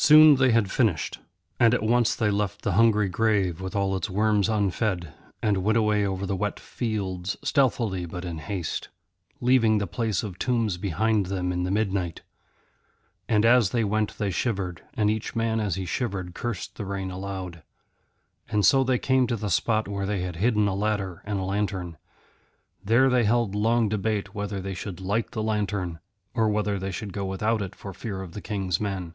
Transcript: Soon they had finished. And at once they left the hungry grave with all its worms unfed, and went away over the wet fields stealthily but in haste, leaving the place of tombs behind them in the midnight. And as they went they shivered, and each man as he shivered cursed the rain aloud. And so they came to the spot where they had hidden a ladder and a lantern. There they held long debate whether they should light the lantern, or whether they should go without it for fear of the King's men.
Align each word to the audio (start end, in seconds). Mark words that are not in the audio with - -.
Soon 0.00 0.36
they 0.36 0.52
had 0.52 0.70
finished. 0.70 1.18
And 1.58 1.74
at 1.74 1.82
once 1.82 2.14
they 2.14 2.30
left 2.30 2.62
the 2.62 2.74
hungry 2.74 3.08
grave 3.08 3.60
with 3.60 3.74
all 3.74 3.96
its 3.96 4.08
worms 4.08 4.48
unfed, 4.48 5.12
and 5.42 5.64
went 5.64 5.76
away 5.76 6.06
over 6.06 6.24
the 6.24 6.36
wet 6.36 6.60
fields 6.60 7.36
stealthily 7.42 8.06
but 8.06 8.24
in 8.24 8.38
haste, 8.38 8.90
leaving 9.40 9.78
the 9.78 9.88
place 9.88 10.22
of 10.22 10.38
tombs 10.38 10.76
behind 10.76 11.26
them 11.26 11.50
in 11.50 11.64
the 11.64 11.72
midnight. 11.72 12.22
And 13.28 13.44
as 13.44 13.70
they 13.70 13.82
went 13.82 14.18
they 14.18 14.30
shivered, 14.30 14.82
and 14.94 15.10
each 15.10 15.34
man 15.34 15.58
as 15.58 15.74
he 15.74 15.84
shivered 15.84 16.32
cursed 16.32 16.76
the 16.76 16.86
rain 16.86 17.10
aloud. 17.10 17.64
And 18.48 18.64
so 18.64 18.84
they 18.84 19.00
came 19.00 19.26
to 19.26 19.34
the 19.36 19.50
spot 19.50 19.88
where 19.88 20.06
they 20.06 20.20
had 20.20 20.36
hidden 20.36 20.68
a 20.68 20.76
ladder 20.76 21.22
and 21.24 21.40
a 21.40 21.44
lantern. 21.44 21.96
There 22.84 23.10
they 23.10 23.24
held 23.24 23.56
long 23.56 23.88
debate 23.88 24.32
whether 24.32 24.60
they 24.60 24.74
should 24.74 25.00
light 25.00 25.32
the 25.32 25.42
lantern, 25.42 25.98
or 26.34 26.48
whether 26.48 26.78
they 26.78 26.92
should 26.92 27.12
go 27.12 27.24
without 27.26 27.60
it 27.60 27.74
for 27.74 27.92
fear 27.92 28.22
of 28.22 28.30
the 28.30 28.40
King's 28.42 28.80
men. 28.80 29.14